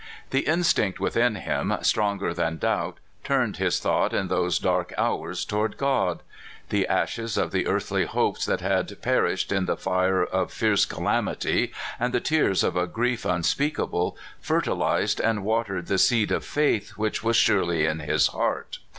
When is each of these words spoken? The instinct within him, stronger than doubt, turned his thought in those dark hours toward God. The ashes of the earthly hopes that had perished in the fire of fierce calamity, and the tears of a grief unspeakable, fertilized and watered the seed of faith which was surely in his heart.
The 0.31 0.47
instinct 0.47 0.99
within 0.99 1.35
him, 1.35 1.77
stronger 1.83 2.33
than 2.33 2.57
doubt, 2.57 2.97
turned 3.23 3.57
his 3.57 3.77
thought 3.79 4.13
in 4.15 4.29
those 4.29 4.57
dark 4.57 4.91
hours 4.97 5.45
toward 5.45 5.77
God. 5.77 6.23
The 6.69 6.87
ashes 6.87 7.37
of 7.37 7.51
the 7.51 7.67
earthly 7.67 8.05
hopes 8.05 8.43
that 8.47 8.61
had 8.61 8.99
perished 9.03 9.51
in 9.51 9.67
the 9.67 9.77
fire 9.77 10.23
of 10.25 10.51
fierce 10.51 10.85
calamity, 10.85 11.71
and 11.99 12.13
the 12.15 12.19
tears 12.19 12.63
of 12.63 12.75
a 12.75 12.87
grief 12.87 13.25
unspeakable, 13.25 14.17
fertilized 14.39 15.19
and 15.19 15.43
watered 15.43 15.85
the 15.85 15.99
seed 15.99 16.31
of 16.31 16.43
faith 16.43 16.97
which 16.97 17.23
was 17.23 17.35
surely 17.35 17.85
in 17.85 17.99
his 17.99 18.25
heart. 18.29 18.79